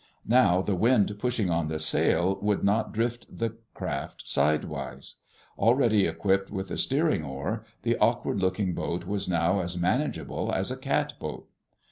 Now 0.25 0.63
the 0.63 0.73
wind 0.73 1.15
pushing 1.19 1.51
on 1.51 1.67
the 1.67 1.77
sail 1.77 2.39
would 2.41 2.63
not 2.63 2.91
drift 2.91 3.27
the 3.37 3.57
craft 3.75 4.27
sidewise. 4.27 5.17
Already 5.59 6.07
equipped 6.07 6.49
with 6.49 6.71
a 6.71 6.77
steering 6.79 7.23
oar, 7.23 7.63
the 7.83 7.97
awkward 7.99 8.39
looking 8.39 8.73
boat 8.73 9.05
was 9.05 9.29
now 9.29 9.59
as 9.59 9.77
manageable 9.77 10.51
as 10.51 10.71
a 10.71 10.75
catboat. 10.77 11.45